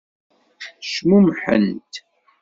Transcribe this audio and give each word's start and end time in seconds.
Cmumḥent. 0.93 1.93